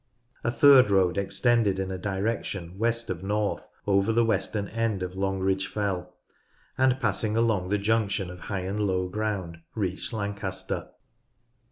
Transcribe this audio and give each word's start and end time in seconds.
A 0.43 0.49
third 0.49 0.89
road 0.89 1.15
extended 1.15 1.77
in 1.77 1.91
a 1.91 1.97
direction 1.99 2.79
west 2.79 3.11
of 3.11 3.21
north 3.23 3.67
over 3.85 4.11
the 4.11 4.25
western 4.25 4.67
end 4.69 5.03
of 5.03 5.15
Longridge 5.15 5.67
Fell, 5.67 6.15
and 6.75 6.99
passing 6.99 7.37
along 7.37 7.69
the 7.69 7.77
junction 7.77 8.31
of 8.31 8.39
high 8.39 8.61
and 8.61 8.79
low 8.79 9.07
ground 9.07 9.59
reached 9.75 10.11
Lancaster. 10.11 10.89